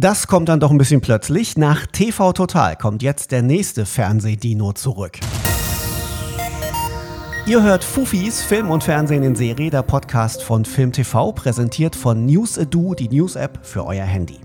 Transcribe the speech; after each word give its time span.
Das 0.00 0.28
kommt 0.28 0.48
dann 0.48 0.60
doch 0.60 0.70
ein 0.70 0.78
bisschen 0.78 1.00
plötzlich. 1.00 1.58
Nach 1.58 1.84
TV 1.84 2.32
Total 2.32 2.76
kommt 2.76 3.02
jetzt 3.02 3.32
der 3.32 3.42
nächste 3.42 3.84
Fernsehdino 3.84 4.72
zurück. 4.72 5.18
Ihr 7.46 7.64
hört 7.64 7.82
Fufis 7.82 8.40
Film 8.40 8.70
und 8.70 8.84
Fernsehen 8.84 9.24
in 9.24 9.34
Serie, 9.34 9.70
der 9.70 9.82
Podcast 9.82 10.44
von 10.44 10.64
Film 10.64 10.92
TV, 10.92 11.32
präsentiert 11.32 11.96
von 11.96 12.26
News 12.26 12.58
Edu, 12.58 12.94
die 12.94 13.08
News-App 13.08 13.66
für 13.66 13.84
euer 13.86 14.04
Handy. 14.04 14.38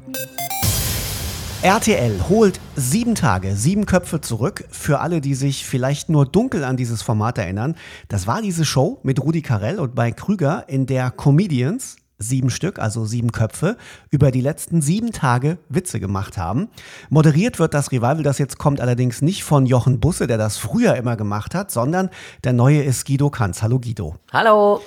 RTL 1.61 2.27
holt 2.29 2.59
sieben 2.75 3.13
Tage, 3.13 3.55
sieben 3.55 3.85
Köpfe 3.85 4.21
zurück. 4.21 4.65
Für 4.71 5.01
alle, 5.01 5.21
die 5.21 5.35
sich 5.35 5.67
vielleicht 5.67 6.09
nur 6.09 6.25
dunkel 6.25 6.63
an 6.63 6.77
dieses 6.77 7.03
Format 7.03 7.37
erinnern, 7.37 7.75
das 8.07 8.25
war 8.25 8.41
diese 8.41 8.65
Show 8.65 8.99
mit 9.03 9.21
Rudi 9.21 9.43
Carell 9.43 9.79
und 9.79 9.95
Mike 9.95 10.15
Krüger, 10.15 10.65
in 10.67 10.87
der 10.87 11.11
Comedians, 11.11 11.97
sieben 12.27 12.49
Stück, 12.49 12.79
also 12.79 13.05
sieben 13.05 13.31
Köpfe, 13.31 13.77
über 14.09 14.31
die 14.31 14.41
letzten 14.41 14.81
sieben 14.81 15.11
Tage 15.11 15.57
Witze 15.69 15.99
gemacht 15.99 16.37
haben. 16.37 16.69
Moderiert 17.09 17.59
wird 17.59 17.73
das 17.73 17.91
Revival, 17.91 18.23
das 18.23 18.37
jetzt 18.37 18.57
kommt, 18.57 18.81
allerdings 18.81 19.21
nicht 19.21 19.43
von 19.43 19.65
Jochen 19.65 19.99
Busse, 19.99 20.27
der 20.27 20.37
das 20.37 20.57
früher 20.57 20.95
immer 20.95 21.15
gemacht 21.15 21.55
hat, 21.55 21.71
sondern 21.71 22.09
der 22.43 22.53
neue 22.53 22.81
ist 22.81 23.05
Guido 23.05 23.29
Kanz. 23.29 23.61
Hallo 23.61 23.79
Guido. 23.79 24.15
Hallo. 24.31 24.81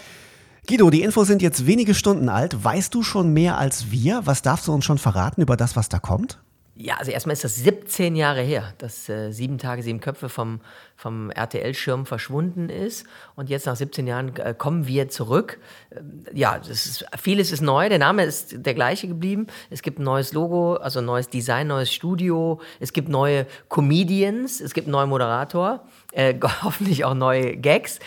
Guido, 0.69 0.91
die 0.91 1.03
Infos 1.03 1.29
sind 1.29 1.43
jetzt 1.43 1.67
wenige 1.67 1.95
Stunden 1.95 2.29
alt. 2.29 2.65
Weißt 2.65 2.93
du 2.93 3.05
schon 3.05 3.33
mehr 3.33 3.57
als 3.57 3.93
wir? 3.93 4.23
Was 4.25 4.43
darfst 4.43 4.67
du 4.67 4.73
uns 4.73 4.85
schon 4.85 4.99
verraten 4.99 5.41
über 5.41 5.57
das, 5.57 5.77
was 5.77 5.89
da 5.89 6.01
kommt? 6.01 6.41
Ja, 6.79 6.97
also 6.97 7.11
erstmal 7.11 7.33
ist 7.33 7.43
das 7.43 7.57
17 7.57 8.17
Jahre 8.17 8.43
her, 8.43 8.75
dass 8.77 9.09
äh, 9.09 9.31
sieben 9.33 9.57
Tage, 9.57 9.83
sieben 9.83 9.99
Köpfe 9.99 10.29
vom, 10.29 10.61
vom 10.95 11.31
RTL-Schirm 11.31 12.05
verschwunden 12.05 12.69
ist. 12.69 13.07
Und 13.35 13.49
jetzt 13.49 13.65
nach 13.65 13.77
17 13.77 14.07
Jahren 14.07 14.37
äh, 14.37 14.55
kommen 14.57 14.87
wir 14.87 15.09
zurück. 15.09 15.59
Ähm, 15.91 16.27
ja, 16.35 16.57
ist, 16.57 17.07
vieles 17.19 17.51
ist 17.51 17.63
neu. 17.63 17.89
Der 17.89 17.99
Name 17.99 18.25
ist 18.25 18.67
der 18.67 18.75
gleiche 18.75 19.09
geblieben. 19.09 19.47
Es 19.71 19.81
gibt 19.81 19.99
ein 19.99 20.03
neues 20.03 20.35
Logo, 20.35 20.75
also 20.75 21.01
neues 21.01 21.31
Design, 21.31 21.69
neues 21.69 21.91
Studio. 21.91 22.61
Es 22.79 22.93
gibt 22.93 23.09
neue 23.09 23.47
Comedians. 23.71 24.61
Es 24.61 24.75
gibt 24.75 24.87
einen 24.87 24.93
neuen 24.93 25.09
Moderator. 25.09 25.87
Äh, 26.13 26.35
hoffentlich 26.63 27.07
auch 27.07 27.15
neue 27.15 27.57
Gags. 27.57 28.01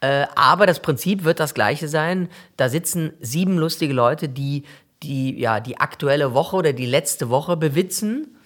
Äh, 0.00 0.26
aber 0.34 0.66
das 0.66 0.80
Prinzip 0.80 1.24
wird 1.24 1.40
das 1.40 1.54
gleiche 1.54 1.88
sein. 1.88 2.28
Da 2.58 2.68
sitzen 2.68 3.14
sieben 3.20 3.56
lustige 3.56 3.94
Leute, 3.94 4.28
die 4.28 4.64
die, 5.04 5.38
ja, 5.38 5.60
die 5.60 5.78
aktuelle 5.78 6.34
Woche 6.34 6.56
oder 6.56 6.72
die 6.72 6.86
letzte 6.86 7.28
Woche 7.30 7.56
bewitzen, 7.56 8.36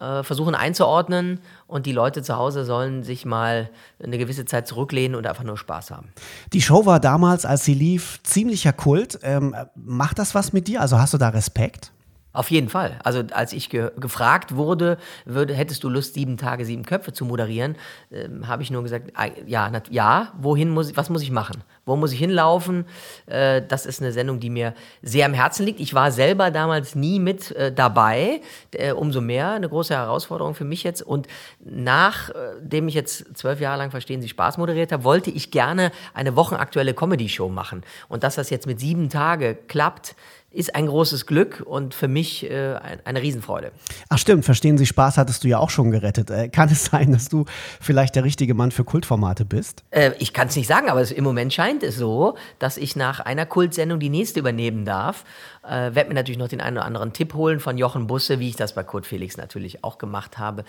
äh, 0.00 0.22
versuchen 0.22 0.54
einzuordnen 0.54 1.40
und 1.66 1.86
die 1.86 1.92
Leute 1.92 2.22
zu 2.22 2.36
Hause 2.36 2.64
sollen 2.64 3.02
sich 3.02 3.24
mal 3.24 3.70
eine 4.02 4.18
gewisse 4.18 4.44
Zeit 4.44 4.66
zurücklehnen 4.66 5.16
und 5.16 5.26
einfach 5.26 5.44
nur 5.44 5.56
Spaß 5.56 5.90
haben. 5.90 6.12
Die 6.52 6.60
Show 6.60 6.86
war 6.86 7.00
damals, 7.00 7.46
als 7.46 7.64
sie 7.64 7.74
lief, 7.74 8.20
ziemlicher 8.22 8.72
Kult. 8.72 9.18
Ähm, 9.22 9.54
macht 9.74 10.18
das 10.18 10.34
was 10.34 10.52
mit 10.52 10.68
dir? 10.68 10.80
Also 10.80 10.98
hast 10.98 11.14
du 11.14 11.18
da 11.18 11.28
Respekt? 11.28 11.92
Auf 12.34 12.50
jeden 12.50 12.68
Fall. 12.68 12.98
Also 13.04 13.22
als 13.32 13.52
ich 13.52 13.70
ge 13.70 13.92
gefragt 13.96 14.56
wurde, 14.56 14.98
würde, 15.24 15.54
hättest 15.54 15.84
du 15.84 15.88
Lust, 15.88 16.14
sieben 16.14 16.36
Tage, 16.36 16.64
sieben 16.64 16.84
Köpfe 16.84 17.12
zu 17.12 17.24
moderieren, 17.24 17.76
ähm, 18.10 18.48
habe 18.48 18.64
ich 18.64 18.72
nur 18.72 18.82
gesagt, 18.82 19.12
ja, 19.46 19.70
ja, 19.88 20.32
wohin 20.36 20.70
muss 20.70 20.90
ich, 20.90 20.96
was 20.96 21.10
muss 21.10 21.22
ich 21.22 21.30
machen? 21.30 21.62
Wo 21.86 21.94
muss 21.94 22.12
ich 22.12 22.18
hinlaufen? 22.18 22.86
Äh, 23.26 23.62
das 23.62 23.86
ist 23.86 24.02
eine 24.02 24.10
Sendung, 24.10 24.40
die 24.40 24.50
mir 24.50 24.74
sehr 25.00 25.26
am 25.26 25.32
Herzen 25.32 25.64
liegt. 25.64 25.78
Ich 25.78 25.94
war 25.94 26.10
selber 26.10 26.50
damals 26.50 26.96
nie 26.96 27.20
mit 27.20 27.52
äh, 27.52 27.72
dabei. 27.72 28.40
Äh, 28.72 28.92
umso 28.92 29.20
mehr 29.20 29.52
eine 29.52 29.68
große 29.68 29.94
Herausforderung 29.94 30.56
für 30.56 30.64
mich 30.64 30.82
jetzt. 30.82 31.02
Und 31.02 31.28
nachdem 31.64 32.88
ich 32.88 32.94
jetzt 32.94 33.36
zwölf 33.36 33.60
Jahre 33.60 33.78
lang 33.78 33.92
Verstehen 33.92 34.20
Sie 34.20 34.28
Spaß 34.28 34.58
moderiert 34.58 34.90
habe, 34.90 35.04
wollte 35.04 35.30
ich 35.30 35.52
gerne 35.52 35.92
eine 36.14 36.34
wochenaktuelle 36.34 36.94
Comedy-Show 36.94 37.48
machen. 37.48 37.84
Und 38.08 38.24
dass 38.24 38.34
das 38.34 38.50
jetzt 38.50 38.66
mit 38.66 38.80
sieben 38.80 39.08
Tage 39.08 39.54
klappt, 39.54 40.16
ist 40.54 40.74
ein 40.74 40.86
großes 40.86 41.26
Glück 41.26 41.62
und 41.66 41.94
für 41.94 42.08
mich 42.08 42.48
äh, 42.50 42.76
eine 43.04 43.20
Riesenfreude. 43.20 43.72
Ach 44.08 44.18
stimmt, 44.18 44.44
verstehen 44.44 44.78
Sie 44.78 44.86
Spaß 44.86 45.18
hattest 45.18 45.44
du 45.44 45.48
ja 45.48 45.58
auch 45.58 45.70
schon 45.70 45.90
gerettet. 45.90 46.30
Äh, 46.30 46.48
kann 46.48 46.68
es 46.68 46.86
sein, 46.86 47.12
dass 47.12 47.28
du 47.28 47.44
vielleicht 47.80 48.14
der 48.14 48.24
richtige 48.24 48.54
Mann 48.54 48.70
für 48.70 48.84
Kultformate 48.84 49.44
bist? 49.44 49.84
Äh, 49.90 50.12
ich 50.18 50.32
kann 50.32 50.48
es 50.48 50.56
nicht 50.56 50.68
sagen, 50.68 50.88
aber 50.88 51.00
es, 51.00 51.10
im 51.10 51.24
Moment 51.24 51.52
scheint 51.52 51.82
es 51.82 51.96
so, 51.96 52.36
dass 52.58 52.76
ich 52.76 52.96
nach 52.96 53.20
einer 53.20 53.46
Kultsendung 53.46 53.98
die 53.98 54.10
nächste 54.10 54.40
übernehmen 54.40 54.84
darf. 54.84 55.24
Äh, 55.64 55.94
Werde 55.94 56.08
mir 56.08 56.14
natürlich 56.14 56.38
noch 56.38 56.48
den 56.48 56.60
einen 56.60 56.76
oder 56.76 56.86
anderen 56.86 57.12
Tipp 57.12 57.34
holen 57.34 57.58
von 57.60 57.78
Jochen 57.78 58.06
Busse, 58.06 58.38
wie 58.38 58.48
ich 58.48 58.56
das 58.56 58.74
bei 58.74 58.84
Kurt 58.84 59.06
Felix 59.06 59.36
natürlich 59.36 59.82
auch 59.82 59.98
gemacht 59.98 60.38
habe. 60.38 60.64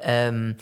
Ähm, 0.00 0.56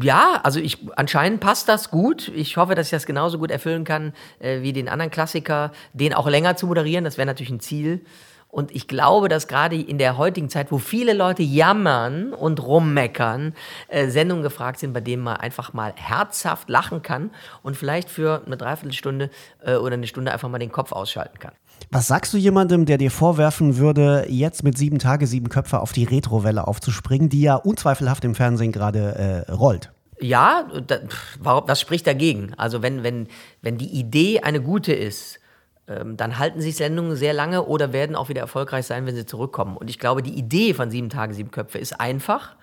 ja, 0.00 0.40
also 0.42 0.60
ich 0.60 0.78
anscheinend 0.96 1.40
passt 1.40 1.68
das 1.68 1.90
gut. 1.90 2.28
Ich 2.34 2.56
hoffe, 2.56 2.74
dass 2.74 2.88
ich 2.88 2.90
das 2.90 3.06
genauso 3.06 3.38
gut 3.38 3.50
erfüllen 3.50 3.84
kann 3.84 4.12
äh, 4.38 4.62
wie 4.62 4.72
den 4.72 4.88
anderen 4.88 5.10
Klassiker, 5.10 5.72
den 5.92 6.14
auch 6.14 6.28
länger 6.28 6.56
zu 6.56 6.66
moderieren. 6.66 7.04
Das 7.04 7.18
wäre 7.18 7.26
natürlich 7.26 7.50
ein 7.50 7.60
Ziel. 7.60 8.04
Und 8.50 8.74
ich 8.74 8.88
glaube, 8.88 9.28
dass 9.28 9.46
gerade 9.46 9.76
in 9.76 9.98
der 9.98 10.16
heutigen 10.16 10.48
Zeit, 10.48 10.72
wo 10.72 10.78
viele 10.78 11.12
Leute 11.12 11.42
jammern 11.42 12.32
und 12.32 12.62
rummeckern, 12.62 13.54
äh, 13.88 14.08
Sendungen 14.08 14.42
gefragt 14.42 14.78
sind, 14.78 14.94
bei 14.94 15.02
denen 15.02 15.22
man 15.22 15.36
einfach 15.36 15.74
mal 15.74 15.92
herzhaft 15.94 16.70
lachen 16.70 17.02
kann 17.02 17.30
und 17.62 17.76
vielleicht 17.76 18.08
für 18.08 18.42
eine 18.46 18.56
Dreiviertelstunde 18.56 19.30
äh, 19.62 19.74
oder 19.74 19.94
eine 19.94 20.06
Stunde 20.06 20.32
einfach 20.32 20.48
mal 20.48 20.58
den 20.58 20.72
Kopf 20.72 20.92
ausschalten 20.92 21.38
kann. 21.38 21.52
Was 21.90 22.06
sagst 22.06 22.34
du 22.34 22.36
jemandem, 22.36 22.84
der 22.84 22.98
dir 22.98 23.10
vorwerfen 23.10 23.78
würde, 23.78 24.26
jetzt 24.28 24.62
mit 24.62 24.76
sieben 24.76 24.98
Tage, 24.98 25.26
sieben 25.26 25.48
Köpfe 25.48 25.80
auf 25.80 25.92
die 25.92 26.04
Retrowelle 26.04 26.66
aufzuspringen, 26.66 27.28
die 27.28 27.42
ja 27.42 27.54
unzweifelhaft 27.54 28.24
im 28.24 28.34
Fernsehen 28.34 28.72
gerade 28.72 29.46
äh, 29.48 29.52
rollt? 29.52 29.90
Ja, 30.20 30.68
da, 30.86 30.98
was 31.40 31.80
spricht 31.80 32.06
dagegen? 32.06 32.52
Also 32.56 32.82
wenn, 32.82 33.02
wenn, 33.02 33.28
wenn 33.62 33.78
die 33.78 33.98
Idee 33.98 34.40
eine 34.40 34.60
gute 34.60 34.92
ist, 34.92 35.38
ähm, 35.86 36.16
dann 36.16 36.38
halten 36.38 36.60
sich 36.60 36.76
Sendungen 36.76 37.16
sehr 37.16 37.32
lange 37.32 37.64
oder 37.64 37.92
werden 37.92 38.16
auch 38.16 38.28
wieder 38.28 38.42
erfolgreich 38.42 38.86
sein, 38.86 39.06
wenn 39.06 39.14
sie 39.14 39.26
zurückkommen. 39.26 39.76
Und 39.76 39.88
ich 39.88 39.98
glaube, 39.98 40.22
die 40.22 40.36
Idee 40.36 40.74
von 40.74 40.90
sieben 40.90 41.08
Tage, 41.08 41.34
sieben 41.34 41.50
Köpfe 41.50 41.78
ist 41.78 41.98
einfach. 41.98 42.56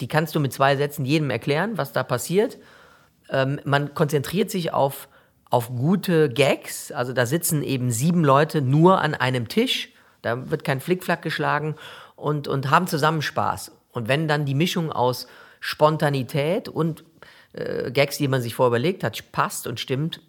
Die 0.00 0.08
kannst 0.08 0.34
du 0.34 0.40
mit 0.40 0.52
zwei 0.52 0.76
Sätzen 0.76 1.04
jedem 1.04 1.30
erklären, 1.30 1.76
was 1.76 1.92
da 1.92 2.02
passiert. 2.02 2.58
Ähm, 3.28 3.60
man 3.64 3.94
konzentriert 3.94 4.50
sich 4.50 4.72
auf, 4.72 5.08
auf 5.50 5.68
gute 5.68 6.28
Gags. 6.28 6.92
Also 6.92 7.12
da 7.12 7.26
sitzen 7.26 7.62
eben 7.62 7.90
sieben 7.90 8.24
Leute 8.24 8.62
nur 8.62 9.00
an 9.00 9.14
einem 9.14 9.48
Tisch. 9.48 9.90
Da 10.22 10.50
wird 10.50 10.64
kein 10.64 10.80
Flickflack 10.80 11.22
geschlagen 11.22 11.74
und, 12.16 12.48
und 12.48 12.70
haben 12.70 12.86
zusammen 12.86 13.22
Spaß. 13.22 13.72
Und 13.92 14.08
wenn 14.08 14.28
dann 14.28 14.44
die 14.44 14.54
Mischung 14.54 14.92
aus 14.92 15.26
Spontanität 15.58 16.68
und 16.68 17.04
äh, 17.52 17.90
Gags, 17.90 18.18
die 18.18 18.28
man 18.28 18.40
sich 18.40 18.54
vorher 18.54 18.68
überlegt 18.68 19.02
hat, 19.02 19.32
passt 19.32 19.66
und 19.66 19.80
stimmt, 19.80 20.20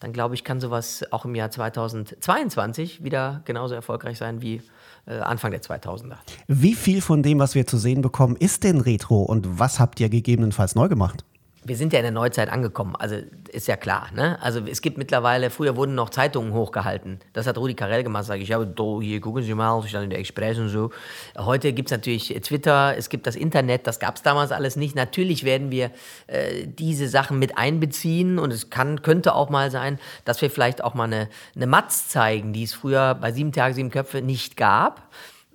dann 0.00 0.12
glaube 0.12 0.34
ich, 0.34 0.44
kann 0.44 0.60
sowas 0.60 1.04
auch 1.10 1.24
im 1.24 1.34
Jahr 1.34 1.50
2022 1.50 3.02
wieder 3.02 3.42
genauso 3.44 3.74
erfolgreich 3.74 4.16
sein 4.16 4.42
wie 4.42 4.62
äh, 5.06 5.18
Anfang 5.18 5.50
der 5.50 5.60
2000er. 5.60 6.16
Wie 6.46 6.74
viel 6.74 7.00
von 7.00 7.22
dem, 7.22 7.40
was 7.40 7.54
wir 7.56 7.66
zu 7.66 7.78
sehen 7.78 8.00
bekommen, 8.00 8.36
ist 8.36 8.62
denn 8.62 8.80
Retro 8.80 9.22
und 9.22 9.58
was 9.58 9.80
habt 9.80 9.98
ihr 9.98 10.08
gegebenenfalls 10.08 10.76
neu 10.76 10.88
gemacht? 10.88 11.24
Wir 11.68 11.76
sind 11.76 11.92
ja 11.92 11.98
in 11.98 12.04
der 12.04 12.12
Neuzeit 12.12 12.48
angekommen, 12.50 12.96
also 12.96 13.16
ist 13.52 13.68
ja 13.68 13.76
klar. 13.76 14.08
Ne? 14.14 14.40
Also 14.42 14.60
es 14.66 14.80
gibt 14.80 14.98
mittlerweile, 14.98 15.50
früher 15.50 15.76
wurden 15.76 15.94
noch 15.94 16.10
Zeitungen 16.10 16.52
hochgehalten. 16.52 17.20
Das 17.34 17.46
hat 17.46 17.58
Rudi 17.58 17.74
Carell 17.74 18.02
gemacht, 18.02 18.24
sage 18.24 18.42
ich, 18.42 18.48
ja, 18.48 18.64
do, 18.64 19.00
hier 19.02 19.20
gucken 19.20 19.42
Sie 19.42 19.54
mal, 19.54 19.78
ich 19.84 19.90
stand 19.90 20.04
in 20.04 20.10
der 20.10 20.18
Express 20.18 20.58
und 20.58 20.70
so. 20.70 20.90
Heute 21.36 21.72
gibt 21.72 21.88
es 21.88 21.92
natürlich 21.92 22.28
Twitter, 22.40 22.96
es 22.96 23.08
gibt 23.08 23.26
das 23.26 23.36
Internet, 23.36 23.86
das 23.86 24.00
gab 24.00 24.16
es 24.16 24.22
damals 24.22 24.50
alles 24.50 24.76
nicht. 24.76 24.96
Natürlich 24.96 25.44
werden 25.44 25.70
wir 25.70 25.90
äh, 26.26 26.66
diese 26.66 27.08
Sachen 27.08 27.38
mit 27.38 27.58
einbeziehen 27.58 28.38
und 28.38 28.52
es 28.52 28.70
kann, 28.70 29.02
könnte 29.02 29.34
auch 29.34 29.50
mal 29.50 29.70
sein, 29.70 29.98
dass 30.24 30.40
wir 30.40 30.50
vielleicht 30.50 30.82
auch 30.82 30.94
mal 30.94 31.04
eine, 31.04 31.28
eine 31.54 31.66
Matz 31.66 32.08
zeigen, 32.08 32.52
die 32.52 32.64
es 32.64 32.72
früher 32.72 33.14
bei 33.14 33.30
Sieben 33.32 33.52
Tage, 33.52 33.74
Sieben 33.74 33.90
Köpfe 33.90 34.22
nicht 34.22 34.56
gab. 34.56 35.10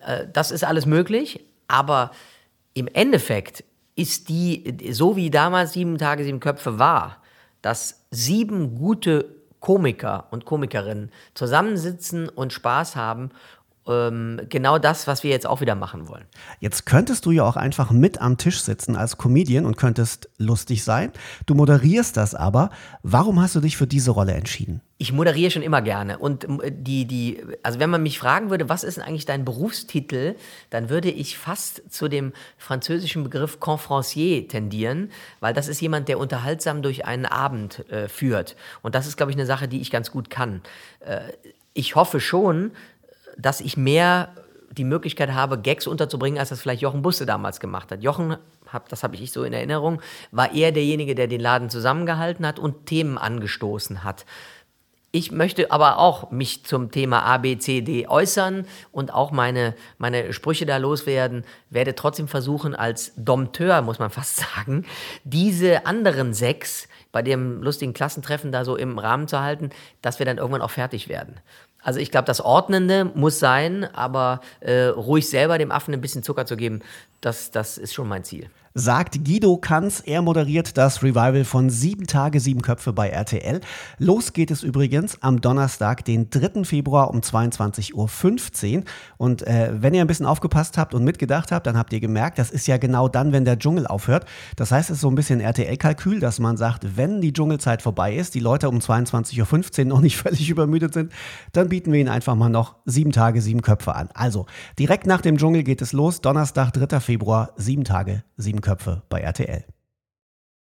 Äh, 0.06 0.28
das 0.32 0.52
ist 0.52 0.64
alles 0.64 0.86
möglich, 0.86 1.44
aber 1.68 2.12
im 2.74 2.88
Endeffekt 2.88 3.64
ist 3.96 4.30
die, 4.30 4.78
so 4.92 5.16
wie 5.16 5.30
damals 5.30 5.74
sieben 5.74 5.98
Tage, 5.98 6.24
sieben 6.24 6.40
Köpfe 6.40 6.80
war, 6.80 7.18
dass 7.62 8.06
sieben 8.12 8.76
gute 8.76 9.36
Komiker 9.60 10.28
und 10.32 10.46
Komikerinnen 10.46 11.12
zusammensitzen 11.36 12.28
und 12.28 12.52
Spaß 12.52 12.96
haben 12.96 13.30
genau 13.86 14.80
das, 14.80 15.08
was 15.08 15.24
wir 15.24 15.32
jetzt 15.32 15.46
auch 15.46 15.60
wieder 15.60 15.76
machen 15.76 16.08
wollen. 16.08 16.24
Jetzt 16.62 16.86
könntest 16.86 17.26
du 17.26 17.32
ja 17.32 17.44
auch 17.44 17.58
einfach 17.58 17.92
mit 17.92 18.22
am 18.22 18.38
Tisch 18.38 18.62
sitzen 18.62 18.96
als 18.96 19.18
Comedian 19.18 19.66
und 19.66 19.76
könntest 19.76 20.30
lustig 20.38 20.86
sein. 20.86 21.12
Du 21.46 21.54
moderierst 21.54 22.16
das 22.16 22.34
aber. 22.34 22.70
Warum 23.02 23.42
hast 23.42 23.56
du 23.56 23.60
dich 23.60 23.76
für 23.76 23.86
diese 23.86 24.12
Rolle 24.12 24.34
entschieden? 24.34 24.80
Ich 25.00 25.12
moderiere 25.12 25.52
schon 25.52 25.64
immer 25.64 25.82
gerne. 25.82 26.18
Und 26.18 26.46
ähm, 26.46 26.62
die, 26.66 27.06
die, 27.06 27.44
also 27.62 27.80
wenn 27.80 27.90
man 27.90 28.04
mich 28.04 28.20
fragen 28.20 28.50
würde, 28.50 28.70
was 28.70 28.86
ist 28.86 28.96
denn 28.96 29.04
eigentlich 29.04 29.26
dein 29.26 29.44
Berufstitel, 29.44 30.36
dann 30.70 30.90
würde 30.90 31.12
ich 31.12 31.38
fast 31.38 31.84
zu 31.92 32.08
dem 32.08 32.32
französischen 32.58 33.24
Begriff 33.24 33.60
Confrancier 33.60 34.48
tendieren, 34.48 35.12
weil 35.42 35.54
das 35.54 35.68
ist 35.68 35.82
jemand, 35.82 36.08
der 36.08 36.20
unterhaltsam 36.20 36.84
durch 36.84 37.06
einen 37.06 37.26
Abend 37.26 37.90
äh, 37.92 38.08
führt. 38.08 38.56
Und 38.82 38.96
das 38.96 39.08
ist, 39.08 39.18
glaube 39.18 39.34
ich, 39.34 39.38
eine 39.38 39.46
Sache, 39.46 39.68
die 39.68 39.82
ich 39.82 39.92
ganz 39.92 40.10
gut 40.10 40.30
kann. 40.30 40.62
Äh, 41.02 41.34
ich 41.74 41.96
hoffe 41.96 42.20
schon, 42.20 42.72
dass 43.38 43.62
ich 43.62 43.78
mehr 43.78 44.30
die 44.72 44.84
Möglichkeit 44.84 45.32
habe, 45.34 45.60
Gags 45.60 45.88
unterzubringen, 45.88 46.40
als 46.40 46.50
das 46.50 46.62
vielleicht 46.62 46.82
Jochen 46.82 47.02
Busse 47.02 47.26
damals 47.26 47.60
gemacht 47.60 47.92
hat. 47.92 48.02
Jochen, 48.02 48.38
hab, 48.72 48.90
das 48.90 49.04
habe 49.04 49.16
ich 49.16 49.32
so 49.32 49.44
in 49.44 49.54
Erinnerung, 49.54 50.02
war 50.32 50.54
eher 50.54 50.72
derjenige, 50.72 51.16
der 51.16 51.28
den 51.28 51.42
Laden 51.42 51.70
zusammengehalten 51.70 52.46
hat 52.46 52.60
und 52.60 52.88
Themen 52.88 53.18
angestoßen 53.18 54.04
hat. 54.04 54.26
Ich 55.16 55.32
möchte 55.32 55.70
aber 55.70 56.00
auch 56.00 56.32
mich 56.32 56.66
zum 56.66 56.90
Thema 56.90 57.22
A, 57.22 57.38
B, 57.38 57.60
C, 57.60 57.82
D 57.82 58.08
äußern 58.08 58.66
und 58.92 59.14
auch 59.14 59.30
meine, 59.30 59.76
meine 60.00 60.34
Sprüche 60.34 60.66
da 60.66 60.78
loswerden. 60.78 61.46
Werde 61.70 61.94
trotzdem 61.94 62.28
versuchen, 62.28 62.74
als 62.74 63.14
Dompteur, 63.16 63.84
muss 63.84 64.00
man 64.00 64.10
fast 64.10 64.38
sagen, 64.56 64.88
diese 65.24 65.86
anderen 65.86 66.34
sechs 66.34 66.88
bei 67.14 67.22
dem 67.22 67.64
lustigen 67.64 67.94
Klassentreffen 67.94 68.52
da 68.52 68.66
so 68.66 68.76
im 68.76 69.00
Rahmen 69.00 69.30
zu 69.30 69.40
halten, 69.40 69.70
dass 70.02 70.20
wir 70.20 70.26
dann 70.26 70.38
irgendwann 70.38 70.62
auch 70.62 70.72
fertig 70.72 71.08
werden. 71.08 71.40
Also 71.82 72.00
ich 72.00 72.12
glaube, 72.12 72.26
das 72.26 72.42
Ordnende 72.42 73.06
muss 73.14 73.40
sein, 73.40 73.88
aber 73.94 74.42
äh, 74.62 74.86
ruhig 74.86 75.30
selber 75.30 75.58
dem 75.58 75.72
Affen 75.72 75.94
ein 75.94 76.02
bisschen 76.02 76.24
Zucker 76.24 76.46
zu 76.46 76.58
geben, 76.58 76.82
das, 77.26 77.52
das 77.52 77.78
ist 77.78 77.94
schon 77.94 78.08
mein 78.08 78.24
Ziel 78.24 78.50
sagt 78.74 79.24
Guido 79.24 79.58
Kanz. 79.58 80.02
Er 80.06 80.22
moderiert 80.22 80.78
das 80.78 81.04
Revival 81.04 81.44
von 81.44 81.70
Sieben 81.70 82.08
Tage, 82.08 82.40
Sieben 82.40 82.62
Köpfe 82.62 82.92
bei 82.92 83.10
RTL. 83.10 83.62
Los 84.00 84.34
geht 84.34 84.52
es 84.52 84.64
übrigens 84.64 85.22
am 85.22 85.42
Donnerstag, 85.42 86.06
den 86.06 86.30
3. 86.30 86.64
Februar 86.64 87.12
um 87.12 87.20
22.15 87.20 88.78
Uhr. 88.78 88.84
Und 89.18 89.46
äh, 89.46 89.72
wenn 89.74 89.94
ihr 89.94 90.02
ein 90.02 90.08
bisschen 90.08 90.26
aufgepasst 90.26 90.78
habt 90.78 90.94
und 90.94 91.04
mitgedacht 91.04 91.52
habt, 91.52 91.68
dann 91.68 91.78
habt 91.78 91.94
ihr 91.94 92.00
gemerkt, 92.00 92.40
das 92.40 92.50
ist 92.50 92.68
ja 92.68 92.78
genau 92.78 93.08
dann, 93.08 93.32
wenn 93.32 93.46
der 93.46 93.60
Dschungel 93.60 93.86
aufhört. 93.86 94.26
Das 94.56 94.72
heißt, 94.72 94.90
es 94.90 94.96
ist 94.98 95.02
so 95.02 95.10
ein 95.10 95.16
bisschen 95.16 95.40
RTL-Kalkül, 95.40 96.20
dass 96.20 96.40
man 96.40 96.58
sagt, 96.58 96.98
wenn 96.98 97.22
die 97.22 97.34
Dschungelzeit 97.34 97.82
vorbei 97.82 98.16
ist, 98.16 98.34
die 98.34 98.40
Leute 98.40 98.70
um 98.70 98.80
22.15 98.80 99.80
Uhr 99.80 99.86
noch 99.86 100.02
nicht 100.02 100.18
völlig 100.24 100.50
übermüdet 100.50 100.94
sind, 100.94 101.12
dann 101.52 101.70
bieten 101.70 101.92
wir 101.92 102.00
ihnen 102.00 102.10
einfach 102.10 102.36
mal 102.36 102.50
noch 102.50 102.76
Sieben 102.86 103.12
Tage, 103.12 103.42
Sieben 103.42 103.62
Köpfe 103.62 103.94
an. 103.94 104.10
Also, 104.14 104.48
direkt 104.80 105.06
nach 105.06 105.22
dem 105.22 105.38
Dschungel 105.38 105.64
geht 105.64 105.82
es 105.82 105.94
los. 105.94 106.22
Donnerstag, 106.22 106.72
3. 106.74 107.13
Februar, 107.14 107.54
Sieben 107.58 107.84
Tage, 107.84 108.24
Sieben 108.38 108.62
Köpfe 108.62 109.04
bei 109.08 109.20
RTL. 109.22 109.66